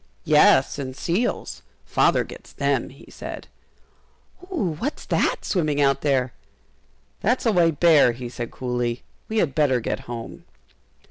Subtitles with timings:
[0.25, 3.47] "Yes, and seals; Father gets them," he said.
[4.49, 6.33] "Oh, what's that, swimming out there?"
[7.19, 10.45] "That's a white bear," he said, coolly; "we had better get home."